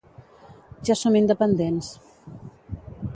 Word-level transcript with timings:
Ja 0.87 0.95
som 0.95 1.15
independents 1.19 1.91